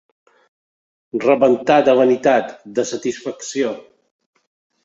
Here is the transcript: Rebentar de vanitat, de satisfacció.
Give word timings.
Rebentar 1.25 1.77
de 1.89 1.95
vanitat, 2.01 2.57
de 2.79 2.87
satisfacció. 2.93 3.79